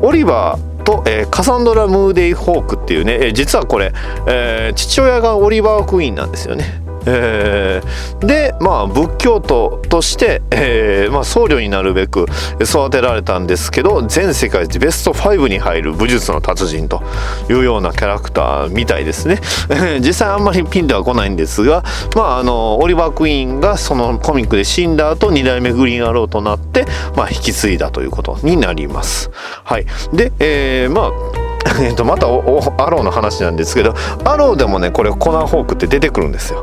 [0.02, 3.92] オリバーと、えー、カサンドラ・ムーデイ・ホークっていうね、えー、実はこれ、
[4.28, 6.85] えー、父親がオリバー・クイーンなんですよね。
[7.06, 12.26] えー、でまあ仏教徒として、えーまあ、僧侶になるべく
[12.60, 17.02] 育てられたんですけど全世界ベスト5に入る武術の達人と
[17.48, 19.40] いうようなキャラクターみたいですね
[20.00, 29.30] 実際あんまりピンでは来ないんですが、まあ、あのオリバー・クイーンがそのコミックで死んだ後2代目グリーンアローとなって、まあ、引き継いだということになります。
[29.64, 31.45] はい、で、えー、まあ
[31.82, 36.62] えとまたアローの話なんですけどアローでもねこれコナーホークって出てくるんですよ。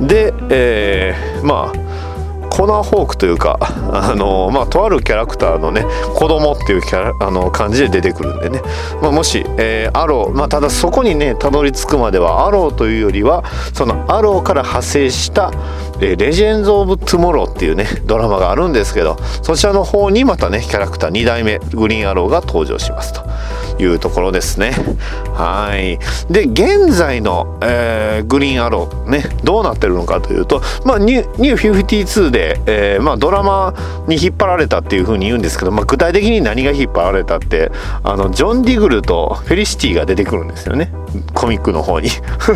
[0.00, 1.84] うん、で、えー、まあ
[2.54, 8.62] コナーホークというかあのまあとあるキャラクターのね子供っていうキャラあの感じで出てくるんでね、
[9.02, 15.50] まあ、もし、えー、アロー、まあ、ただそこにねたどり着くまではアローというよりはそのアローから派生した
[16.00, 23.22] 「えー、レジェンズ・オブ・トゥモロー」っていうねドラマがあるんですけどそちらの方にまたねキャラクター2代目グリーンアローが登場しますと。
[23.78, 24.72] いうところですね。
[25.34, 25.98] はい。
[26.32, 33.74] で現在の、えー、グリーンアローねどうなってるのかというとまあニュニュー52でえー、まあ、ドラマ
[34.06, 37.70] に引っ張られたっていうふうに言うんですけど、まあ、具体的に何が引っ張られたって
[38.02, 40.90] あのジョン・ディグルとフェリシティが出てくるんですよね。
[41.34, 42.08] コミックの方に。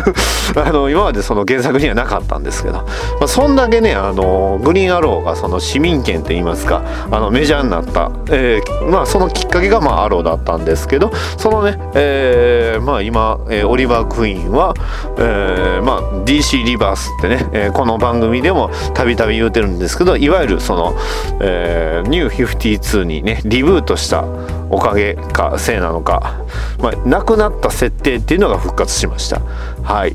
[0.55, 2.83] あの今までその原作にはなかったんですけど、ま
[3.23, 14.73] あ、そんだけねあのグリーンアローがその市民権といいますかあのメジャーになった、えー、まあ、そのきっかけがまあアローだったんですけどそのね、えー、まあ今、え、オリバー・クイーンは、
[15.17, 20.95] え、まあ DC リバースってね、え、この番組でもたびたび言うてるんですけどいわゆるその、
[21.41, 24.23] えー、ニュー52にねリブートした
[24.69, 26.45] おかげかせいなのか、
[26.79, 29.39] まあ、なくなった設定っていうのが復活しました。
[29.83, 30.13] はい。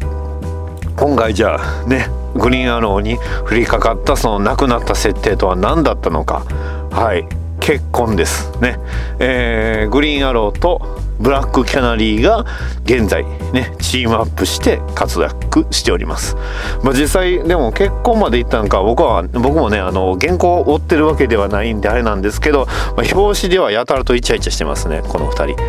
[0.96, 3.18] 今回じゃあねグリーンアローに
[3.50, 6.44] 降りかかったその亡くなった設定とは何だったのか。
[6.90, 7.26] はい。
[7.60, 8.52] 結婚です。
[8.60, 8.78] ね、
[9.18, 12.44] えー、グリーンアローとブラックキャナリーが
[12.84, 16.36] 現在ねチームアップして活躍しております、
[16.82, 25.62] まあ、実際でも結婚までいったのか僕は僕もねあの原稿を追ってるわけではないんであれなんですけど、まあ、表紙ではやたらとイチャイチャしてますねこの2人。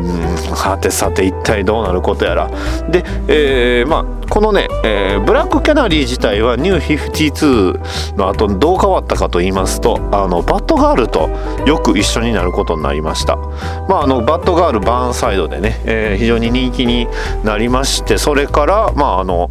[0.00, 2.50] うんさてさて一体どうなることやら。
[2.90, 11.30] で、えー、まあこのね、えー、ブラックキャナリー自体はニュー52の後どう変わったかと言いますとあのバッドガールと
[11.66, 13.36] よく一緒になることになりました。
[13.88, 17.06] まああのバッドガールバーンサイドでね、えー、非常に人気に
[17.44, 19.50] なりましてそれからまああの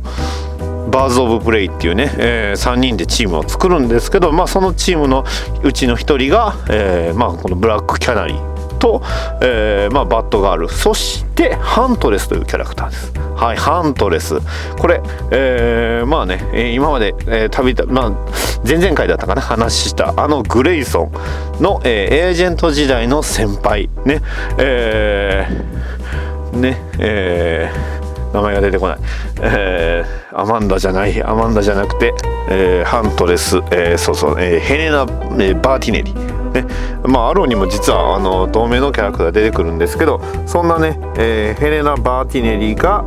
[0.91, 5.25] バーズ・オブ・プレイっていうね、えー、3人でチームを作るんですけど、まあ、そのチームの
[5.61, 8.56] うちの1人が、えーまあ、このブラック・キャナリー。
[8.87, 9.01] と、
[9.41, 10.69] えーまあ、バッドガール。
[10.69, 13.11] そしてハントレスというキャラクターです。
[13.35, 14.35] はいハントレス。
[14.79, 18.11] これ、えー、まあね今まで、えー、旅まあ
[18.67, 19.41] 前々回だったかな？
[19.41, 21.11] 話したあのグレイソ
[21.59, 23.89] ンの、え、エージェント時代の先輩。
[24.05, 24.21] ね
[24.57, 27.69] えー、ねえ、
[28.33, 28.97] 名前が出てこない、
[29.41, 32.13] えー、アマンダじゃないアマンダじゃなくて、
[32.49, 36.13] えー、ハントレス、えー、そうそう、えー、ヘレナ、えー、バーティネリ。
[36.13, 36.65] ね。
[37.03, 43.03] まあ、アローにも実はあの透明のキャラクター出てくるんですけどそんなね、えー、ヘレナ・バーティネリが、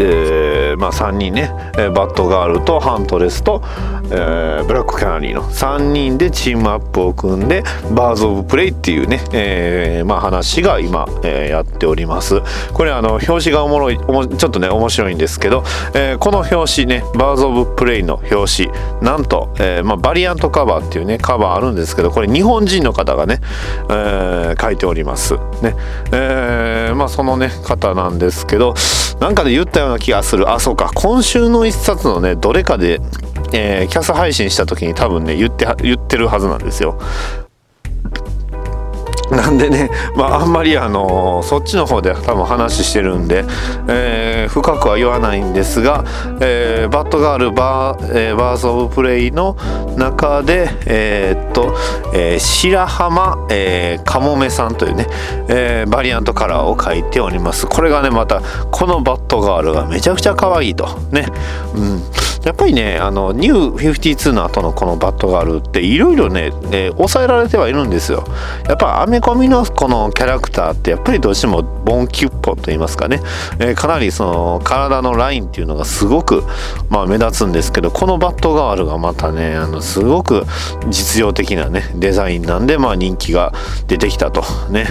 [0.00, 3.62] えー、まあ、3人ね、バッドガールとハントレスと、
[4.10, 7.62] えブラックキャナリーの3人でチームアップを組んで
[7.94, 12.40] バーズ・オブ・プレイっていうね、えまあ、話が今、えやっております。
[12.72, 15.62] これあの表紙がおもろいちょっとね面白いんですけど、
[15.94, 23.40] えこの表紙ねバーズ・オブ・プレイの表紙なんと、えまあ、バリアントカバーっていうねカバーあるんですけどこれ日本人の方がね、
[23.90, 25.34] え書いております。
[25.62, 25.74] ね、
[26.12, 28.74] えまあそのね方なんですけど
[29.20, 30.50] なんかで言ったような気がする。
[30.50, 30.90] あそうか。
[30.94, 33.00] 今週の一冊のねどれかで、
[33.52, 36.98] えー、キャス配信した時に多分ね言って言ってるはずなんですよ。
[39.30, 43.44] なんでね、まあ、あんまりあのそっちの方で多分話してるんで、
[43.88, 46.04] えー、深くは言わないんですが、
[46.40, 49.56] えー、バットガールバー、えー、バーズ・オブ・プレイの
[49.96, 51.74] 中で、えー、っと、
[52.14, 55.06] えー、白浜、えー、かもめさんというね、
[55.48, 57.66] えー、バリアントカバーを書いております。
[57.66, 60.86] これがね、また、このバットガールがめちゃくちゃ可愛いと。
[61.10, 61.26] ね。
[61.74, 62.02] うん。
[62.48, 68.24] やっぱりね、あの、ニュー52の後のこのバットガールっていろいろね、えー、抑えられてはいるんですよ。
[68.66, 73.20] やっぱアメコミのこのキャラクターってやっぱりどうしてもボンキュッポと言いますかね、
[73.58, 76.42] えー、かなりその体のラインっていうのがすごく、
[76.88, 80.46] まあ、目立つんですけど、このバッドガールがまたね、あの、すごく
[80.88, 83.52] 実用的なね、デザインなんで、まあ人気が
[83.88, 84.42] 出てきたと。
[84.70, 84.86] ね。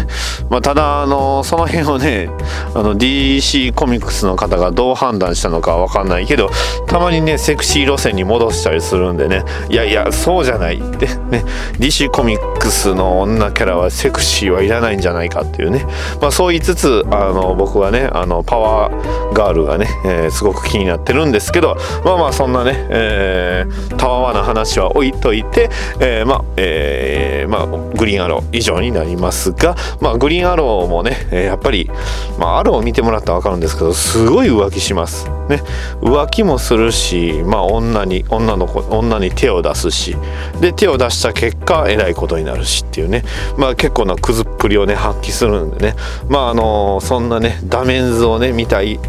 [0.51, 2.29] まあただ、あの、その辺をね、
[2.75, 6.51] あの、DC コミックスの方がどう判断したのかわかんないけど、
[6.85, 9.41] たまにね、セクシー路線に戻したりするんでね。
[9.69, 11.07] いやいやそうじゃないって。
[11.31, 11.45] ね。
[11.79, 15.85] DC コミックスの女キャラはセクシーはいらないんじゃないかっていうね。
[16.19, 25.69] まあそう言いつつあの僕はねあのパワーガールがね、えー、すごく気になってるんですけどまあまあそんなね、え、たわわな話は置いといて、
[26.01, 31.89] えー、まあ、えー、まあグリーンアロー以上になりますがまあグリーンアローもねやっぱり
[32.37, 35.29] まあアローを見てもらったら分かるんですけどすごい浮気します。
[35.47, 35.61] ね。
[36.01, 40.15] 浮気もするしまあ女に女の子女に手を出すし
[40.61, 43.23] で手を出した結果えらいことになるしっていうね。
[43.57, 45.95] まあ結構なくずっぷりをね発揮するんでね。
[46.29, 48.99] まああのそんなねダメンズをね見たい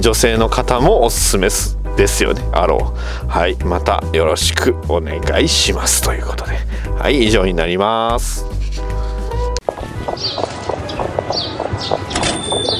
[0.00, 1.48] 女性の方もおすすめ
[1.96, 2.42] ですよね。
[2.52, 3.56] アローはい。
[3.64, 6.02] またよろしくお願いします。
[6.02, 6.58] ということで。
[6.98, 7.24] はい。
[7.26, 8.44] 以上になります。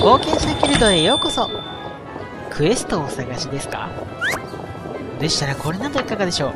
[0.02, 1.48] 冒険者ギルドへようこそ。
[2.50, 3.88] クエストをお探しですか？
[5.18, 6.52] でしたらこれなどいかがでしょ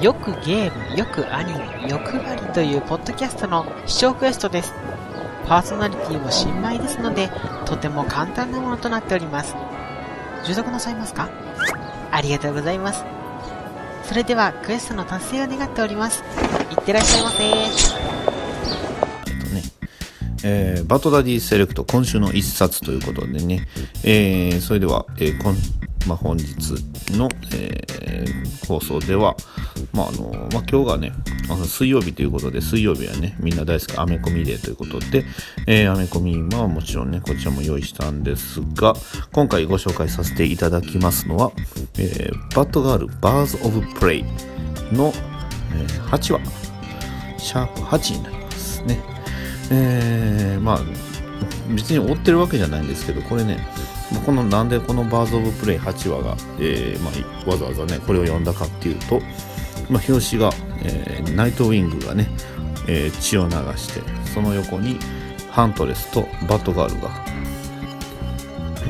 [0.00, 0.04] う？
[0.04, 4.74] よくゲーム、よくアニメ、欲張りというポッドキャストの視聴クエストです。
[5.46, 7.30] パーソナリティも新米ですので、
[7.64, 9.54] とても簡単なものとなっております。
[10.44, 11.30] 受読なさいますか？
[12.10, 13.04] ありがとうございます。
[14.04, 16.22] それでは、クエストの達成を願っております。
[16.70, 18.35] いってらっしゃいませ。
[20.48, 23.66] えー、バットダディセレクト今週の一冊ということでね、
[24.04, 25.44] えー、それでは、えー、
[26.06, 26.54] まあ、本日
[27.18, 29.34] の、えー、放送では、
[29.92, 31.12] まああのまあ、今日がね、
[31.64, 35.24] 水曜日ということで、水曜日はね、みんな大好きアメコミデーということで、
[35.66, 38.94] え、アメコミはもちろんね、こちらも用意したんですが、
[39.32, 41.50] 今回ご紹介させていただきますのは、
[41.98, 44.24] えー、バットガールバーズ・オブ・プレイ
[44.92, 45.12] の、
[45.74, 46.40] えー、8話、
[47.36, 49.15] シャープ8になりますね。
[49.70, 50.80] えー、まあ、
[51.74, 53.58] 別に追ってるわけじゃないんですけど、これね、
[54.24, 59.20] このなんでこのバーズ・オブ・プレイ8話が、えーまあ、わざわざねこれを読んだかっていうと、
[59.90, 60.50] まあ、表紙が、
[60.84, 62.28] えー、ナイトウィングがね、
[62.86, 64.00] えー、血を流して
[64.32, 64.98] その横に
[65.50, 67.10] ハントレスとバットガールが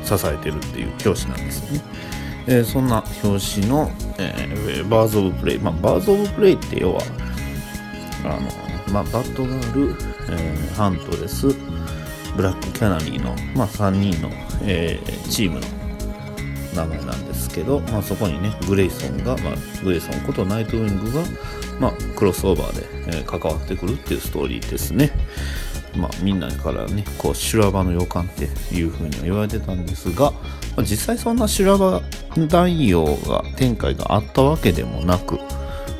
[0.03, 1.81] 支えてるっていう表紙なんですよね、
[2.47, 7.01] えー、そんな表紙の、えー、バーズ・オブ・プレイ、まあ、バーズ・オブ・プレイって要は
[8.23, 9.95] あの、まあ、バットガール、
[10.29, 11.47] えー、ハントレス
[12.35, 14.29] ブラックキャナリーの、まあ、3人の、
[14.63, 15.67] えー、チームの
[16.75, 21.23] 名前なんですけど、まあ、そこにねグレイソンが、まあ、グレイソンことナイトウィングが、
[21.79, 25.11] まあ、クロスオーバーで、えー、関わってくるっていうストーリーですね。
[25.95, 28.45] まあ、みんなからねこう修羅場の予感って
[28.75, 30.31] いう風に言われてたんですが、
[30.75, 32.03] まあ、実際そんな修羅場
[32.35, 35.39] 内容が展開があったわけでもなく、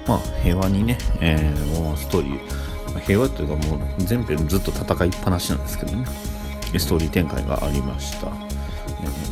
[0.08, 2.67] まあ、平和にね、えー、もうストーリー
[3.08, 6.06] 平和というかもう全編ずっと戦いっぱなしなんですけどね。
[6.78, 8.28] ストーリー展開がありました。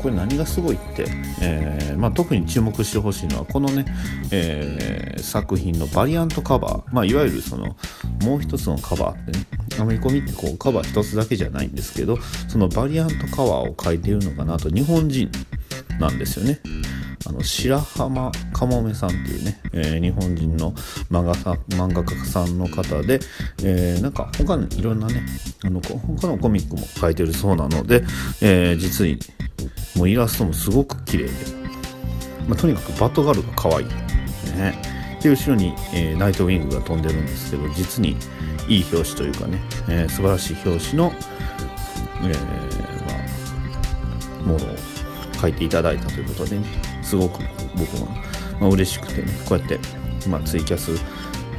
[0.01, 1.05] これ何がすごいって、
[1.41, 3.85] えーまあ、特に注目してほしいのはこのね、
[4.31, 7.75] えー、作品のバリアントカバー、まあ、いわゆるその
[8.21, 9.45] もう一つのカバーってね
[9.79, 15.31] アメコミってこうカバー一つだけじゃないんですけどそのバリアントカバーを書いているのかなと日本人
[15.99, 16.59] なんですよね。
[17.27, 20.71] あの白浜かもめさんっていうね、えー、日本人の
[21.09, 21.33] 漫画
[21.75, 23.19] 漫画家さんの方で、
[23.63, 25.21] えー、なんか他にいろんなね
[25.63, 28.03] あの他のコミックも描いてるそうなので、
[28.41, 29.17] えー、実に
[29.95, 31.65] もうイラストもすごく綺麗で
[32.47, 33.85] まあ、とにかくバットガールが可愛い。
[34.57, 34.79] ね。
[35.21, 38.15] で後ろに、えーナイトウィングが飛んでるんですけど実に
[38.67, 39.59] いい表紙というかね、
[39.89, 41.11] えー素晴らしい表紙の、
[42.23, 42.33] えー
[44.45, 44.77] まあ、ものを
[45.41, 46.94] 書いていただいたということでね。
[47.05, 47.39] すごく
[47.77, 48.07] 僕も、
[48.59, 49.79] まあ、嬉しくてねこうやって、
[50.27, 50.91] まあ、ツイキャス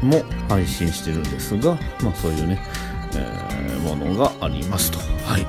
[0.03, 2.61] も配信してるんですが、まあ、そういうね、
[3.15, 3.57] えー
[3.87, 4.99] ものがありますと。
[4.99, 5.47] はい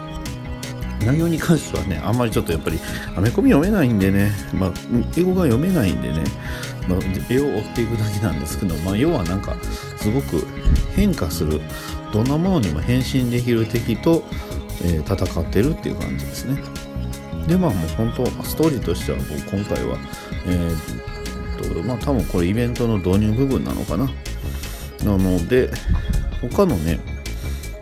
[1.05, 2.79] 内容に関してはね、あんまりちょっとやっぱり、
[3.15, 4.73] アメコミ読めないんでね、まあ、
[5.15, 6.23] 英語が読めないんでね、
[6.87, 9.55] まあ、絵を追っていくだけなんですけど、まあ、要はなんか、
[9.97, 10.45] すごく
[10.95, 11.61] 変化する、
[12.11, 14.23] どんなものにも変身できる敵と、
[14.81, 16.57] えー戦ってるっていう感じですね。
[17.47, 19.97] で、まあもう本当、ストーリーとしては、もう今回は、
[20.45, 20.75] えー
[21.71, 24.09] っと、まあ多分これイベントの導入部分なのかな。
[25.03, 25.71] なので、
[26.51, 26.99] 他のね、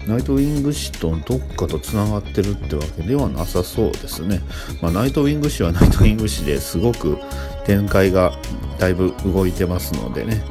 [0.08, 4.42] ナイトウィング誌とどっかとつながってるってわけではなさそうですね。
[4.82, 7.18] まあ、ナイトウィング誌はナイトウィング誌ですごく
[7.66, 8.38] 展開が
[8.78, 10.44] だいぶ動いてますのでね、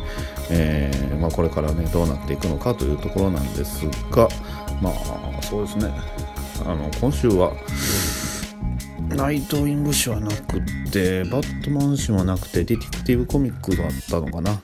[0.51, 4.29] えーまあ、これからねどうなっていくのかというところなんですが、
[4.83, 5.93] まあそうですね、
[6.67, 7.53] あの今週は
[9.09, 14.61] ナイトウィング誌はなくて、バットマン誌もなくて、ディティクティブコミックがあったのかな。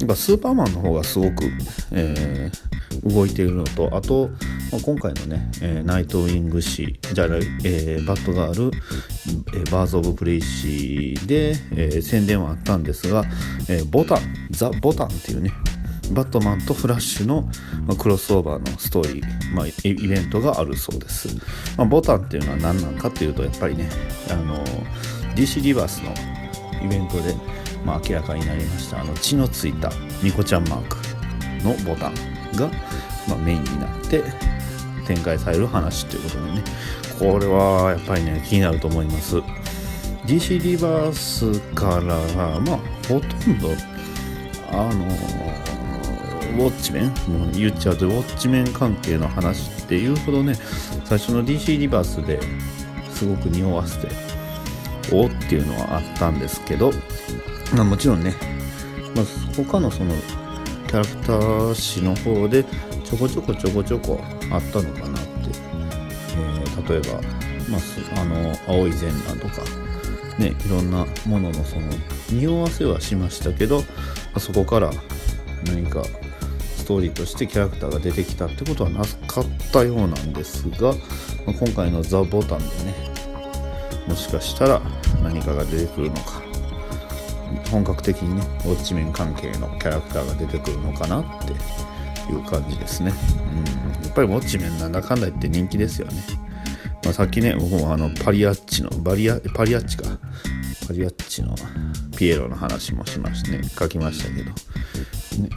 [0.00, 1.44] なんかスーパーマンの方がすごく、
[1.92, 4.30] えー動いているのと、あと、
[4.70, 7.26] まあ今回のね、えーナイトウィング誌、じゃあ、
[7.64, 8.76] えーバットガール、
[9.54, 13.24] えーバーズ・オブ・プレイ誌で、えー宣伝はあったんですが、
[13.68, 14.18] えーボタン、
[14.50, 15.52] ザ・ボタンっていうね、
[16.12, 17.48] バットマンとフラッシュの、
[17.86, 21.28] まクロスオーバーのストーリー、まあ、イベントがあるそうです。
[21.76, 23.88] まあ、ボタンっていうのは何なのかっていうと、やっぱりね、
[24.30, 24.64] あの
[25.34, 26.12] DC リバースの
[26.84, 27.34] イベントで、
[27.84, 29.90] まあ、明らかになりました、あの血のついた
[30.22, 30.96] ニコちゃんマーク
[31.64, 32.14] のボタン
[32.56, 32.70] が、
[33.28, 34.22] ま、メインになって
[35.06, 36.64] 展開される話ということでね、
[37.18, 39.36] これはやっぱりね、気になると思います。
[40.26, 42.78] DC リバースからは、まあ、
[43.08, 43.70] ほとんど、
[44.70, 50.54] あのォッチメンもう言っちゃうとウォッチメン関係の話っていうほどね
[51.04, 52.40] 最初の DC リバースで
[53.10, 54.08] すごく匂わせて
[55.12, 56.90] おっていうのはあったんですけど、
[57.74, 58.34] まあ、もちろんね、
[59.14, 59.24] まあ、
[59.56, 60.14] 他のその
[60.86, 62.64] キャラクター誌の方で
[63.04, 65.28] ちょこちょこちょこちょこあったのかなって、
[66.36, 67.20] えー例えば、
[67.70, 69.62] まあ、あの青い全裸とか
[70.38, 71.88] ねいろんなもののその
[72.30, 73.82] 匂わせはしましたけど、
[74.34, 74.90] あそこから
[75.66, 76.02] 何か
[76.84, 80.92] ストーリーとしてキャラクターが出てきたってことはなかったようなんですが、
[81.46, 82.94] まあ今回のザ・ボタンでね
[84.06, 84.82] もしかしたら
[85.22, 86.42] 何かが出てくるのか
[87.70, 91.52] 本格的にねウォッチメン関係のキャラクターが出てくるのかなって
[92.30, 93.14] いう感じですね、
[93.98, 96.22] うん、やっぱりウォッチメンなんだかんだ言って人気ですよね、
[97.02, 100.04] まあ、さっきね僕もあのパリアッチのバリアパリアッチか。
[100.86, 101.54] パリアッチの
[102.18, 104.50] ピエロの話もしましてね書きましたけど。
[105.42, 105.48] ね。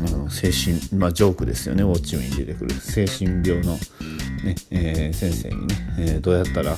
[0.00, 1.82] あの精神まあジョークですよね。
[1.82, 2.74] ウォッチメンに出てくる。
[2.74, 6.76] 精神病の、ねえー先生にね、えーどうやったら、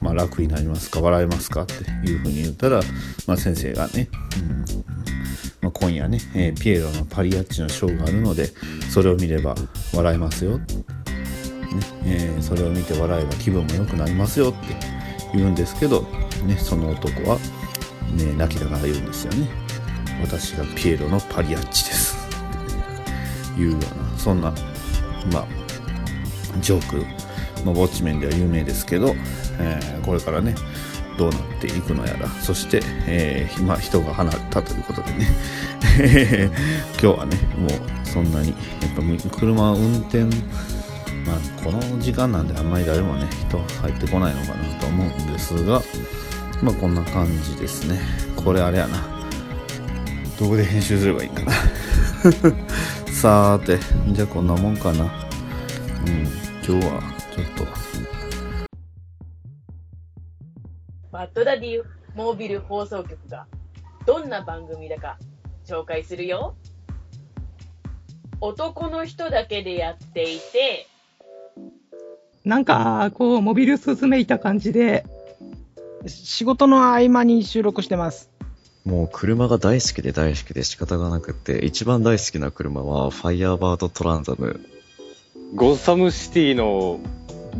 [0.00, 1.00] まあ、楽になりますか？
[1.00, 1.62] 笑えますか？
[1.62, 1.74] って
[2.08, 2.80] いうふうに言ったら、
[3.26, 4.08] まあ、先生がね、
[4.40, 4.84] うん
[5.60, 8.50] まあ、今夜ね、えーピエロのパリアッチのショーがあるので
[8.90, 9.54] それを見れば
[9.94, 10.66] 笑えますよ、ね
[12.04, 14.58] えーそれを見て笑えば気分も良くなりますよって
[15.34, 16.02] 言うんですけど、
[16.46, 17.38] ね、その男は、
[18.16, 19.48] ね、泣きながら言うんですよね。
[20.22, 22.15] 私がピエロのパリアッチです。
[23.56, 24.52] いうようなそんな
[25.32, 25.46] まあ
[26.60, 26.96] ジョーク、
[27.64, 29.14] まあ、ウォッチメンでは有名ですけど、
[29.58, 30.54] えーこれからね
[31.18, 35.26] どうなっていくのやらそして、えーまあ、人が離れたということでね
[37.02, 40.28] 今日はねもうそんなにやっぱ車運転ま
[41.34, 45.82] あこの時間なんであんまり誰もね人入ってこないのかなと思うんですが
[46.62, 48.00] まあこんな感じですね。
[48.36, 49.15] これあれやな。
[50.38, 51.52] どこで編集すればいいかな。
[53.12, 53.78] さーて
[54.12, 55.04] じゃあこんなもんかな。
[55.04, 55.10] うん
[56.66, 57.02] 今日は
[57.34, 57.64] ちょっと。
[61.10, 61.82] バッドダディ
[62.14, 63.46] モービル放送局が
[64.06, 65.18] どんな番組だか
[65.64, 66.54] 紹介するよ。
[68.40, 70.86] 男の人だけでやっていて、
[72.44, 75.04] なんか、こう、モビルスーめいた感じで、
[76.06, 78.30] 仕事の合間に収録してます。
[78.86, 84.60] もう車が大好きで大好きで仕方がなくて、一番大好きな車はファイヤーバードトランザム。
[85.56, 87.00] ゴッサムシティの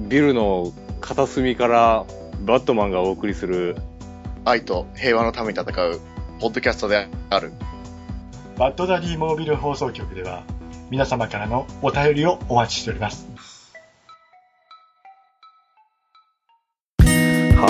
[0.08, 2.04] ビルの片隅から
[2.42, 3.76] バットマンがお送りする
[4.44, 6.00] 愛と平和のために戦う
[6.40, 7.52] ポッドキャストである
[8.56, 10.44] バットダディモービル放送局では
[10.90, 13.55] 皆様からのお便りをお待ちしております。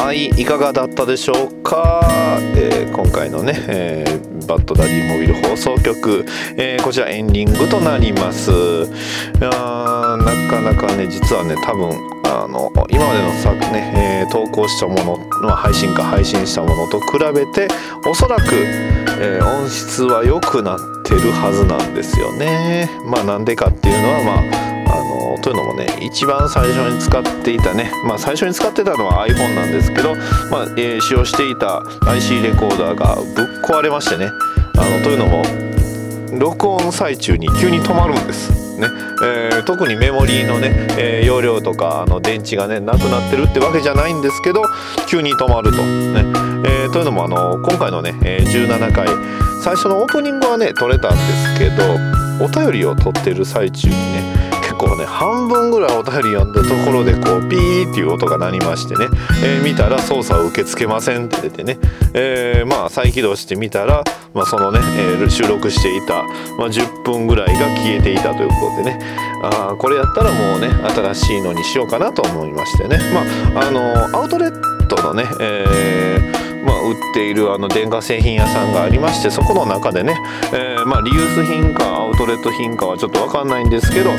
[0.07, 2.01] はいいかがだったでしょうか、
[2.55, 6.25] えー今回のね、えーバッドダディモビル放送局、
[6.57, 8.53] えーこちらエンディングとなります。
[8.53, 11.91] いやーなかなかね実はね多分
[12.25, 17.67] あの今までのさね、えー投稿したもの、まあ、配信か配信したものと比べて
[18.09, 18.43] おそらく、
[19.19, 22.89] えー音質は良くなってるはずなんですよね。
[23.05, 30.15] まあなんでかっていうのはまああのというのもね一番最初に使っていたねまあ最初に使ってたのは iPhone なんですけど、
[30.51, 34.31] まあえー使用していた IC レコーダーがぶっ壊れましてねあ
[34.99, 35.43] のというのも
[36.39, 38.51] 録音最中に急に止まるんです。
[38.79, 38.89] ね
[39.25, 44.63] えー特にメモリーのね、えー容量とかあの電池がねなくなってるってわけじゃないんですけど
[45.09, 45.79] 急に止まると。
[45.79, 46.25] ね
[46.65, 49.07] えーというのもあの今回のね、えー17回
[49.63, 51.83] 最初のオープニングはね撮れたんですけど
[52.45, 54.46] お便りを撮ってる最中にね
[54.77, 59.07] 構ね半分ぐらいお便り読んだところでこうピーっていう音が鳴りましてね、
[59.45, 61.79] えー見たら操作を受け付けませんって出てね、
[62.15, 66.23] えーまあ再起動してみたら、まあ、そのね、えー収録していた、
[66.59, 69.01] まあ、10分ぐらいが消えていたということでね。
[69.43, 72.99] あこれやったらもうね新しいのにしようかなと思いましてね。
[73.13, 76.16] まああのアウトレットのね、えー
[76.67, 80.17] まあ、売っているあの電化製品屋さんがありましてそこの中でね、
[80.53, 84.11] えーまあ、リユース品かアウトレット品かはちょっと分かんないんですけど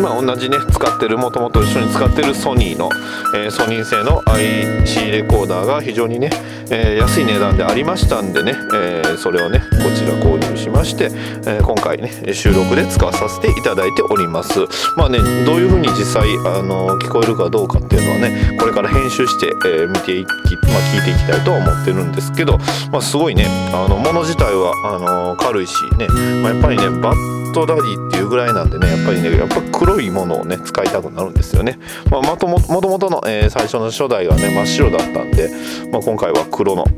[0.00, 2.88] まあ、同じね使ってるもともと一緒に使ってるソニーの、
[3.34, 6.30] えーソニー製の IC レコーダーが非常にね、
[6.70, 9.66] えー安い値段でありましたんでね、えーそれをねこ
[9.96, 11.04] ちら購入しまして、
[11.46, 14.60] えー今回ね収録で使わさせていただいております。
[14.96, 22.58] まあねどういう風に実際あの聞こえるかどうかっていうのはねこれから編集して、えー見ていき、まあ、聞いていきたいと思ってるんですけど、
[22.90, 26.08] まあ、すごいねあの物自体はあの軽いしね、
[26.42, 31.78] まあ、やっぱりねバットダディっていうぐらいなんでねやっぱりねやっぱ黒いものをね使いたくなるんですよね、
[32.10, 35.48] まあ、まとももともとの、えー最初の初代はね真っ白だったんで、
[35.92, 36.90] まあ、今回は黒のも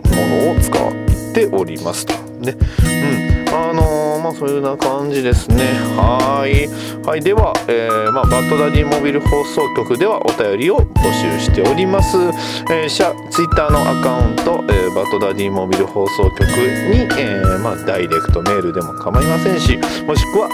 [0.45, 2.15] のを使っておりますと。
[2.41, 2.57] ね。
[2.85, 3.16] うん。
[4.27, 5.65] まあそういうな感じですね。
[5.97, 6.67] はい。
[7.07, 12.17] はいでは、えーまあ、バッドダディモビル放送局ではお便りを募集しております、
[12.69, 20.49] えー、シャツイッターのアカウント、えーバッドダディモビル放送局に、えーまあ、ダイレクトメールでも構いませんしもしくは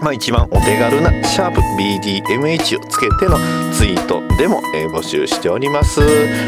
[0.00, 3.38] まあ、一番お手軽なシャープ BDMH をつけての
[3.72, 6.00] ツイートでも、えー募集しております、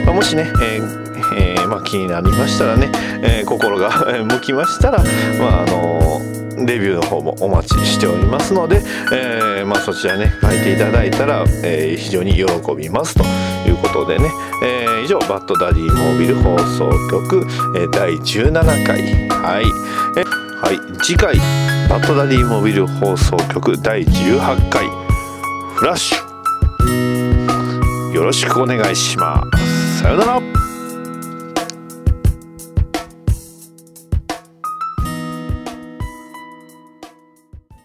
[0.04, 2.92] まあ、もしね、えーえーまあ、気になりましたらね、
[3.22, 3.90] えー心が
[4.22, 5.02] 向きましたら、
[5.40, 6.25] まああの
[6.64, 8.82] レビューの方もお待ちしておりますので、
[9.12, 12.44] えーまあ、そちらね書いていただいたら、えー非常に喜
[12.76, 13.24] びますと
[13.68, 14.30] いうことでね、
[14.62, 17.46] えー以上バッドダディモービル放送局、
[17.76, 19.28] え第17回。
[19.28, 19.64] はい、
[20.18, 20.24] え
[20.58, 21.36] はい、次回
[21.88, 24.88] バッドダディモービル放送局第18回。
[25.74, 28.12] フラッシュ。
[28.12, 30.02] よろしくお願いします。
[30.02, 30.75] さよなら。